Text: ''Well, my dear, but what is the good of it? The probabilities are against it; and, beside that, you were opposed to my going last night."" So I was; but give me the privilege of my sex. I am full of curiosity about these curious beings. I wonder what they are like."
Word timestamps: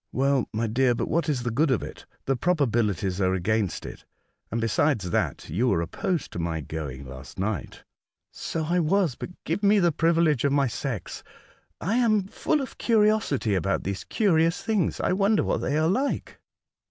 ''Well, 0.11 0.49
my 0.51 0.65
dear, 0.65 0.95
but 0.95 1.07
what 1.07 1.29
is 1.29 1.43
the 1.43 1.51
good 1.51 1.69
of 1.69 1.83
it? 1.83 2.07
The 2.25 2.35
probabilities 2.35 3.21
are 3.21 3.35
against 3.35 3.85
it; 3.85 4.03
and, 4.49 4.59
beside 4.59 4.97
that, 5.01 5.47
you 5.47 5.67
were 5.67 5.79
opposed 5.79 6.31
to 6.31 6.39
my 6.39 6.59
going 6.59 7.05
last 7.05 7.37
night."" 7.37 7.83
So 8.31 8.63
I 8.63 8.79
was; 8.79 9.13
but 9.13 9.29
give 9.43 9.61
me 9.61 9.77
the 9.77 9.91
privilege 9.91 10.43
of 10.43 10.53
my 10.53 10.65
sex. 10.65 11.21
I 11.79 11.97
am 11.97 12.23
full 12.23 12.61
of 12.61 12.79
curiosity 12.79 13.53
about 13.53 13.83
these 13.83 14.03
curious 14.03 14.65
beings. 14.65 14.99
I 14.99 15.13
wonder 15.13 15.43
what 15.43 15.57
they 15.59 15.77
are 15.77 15.87
like." 15.87 16.39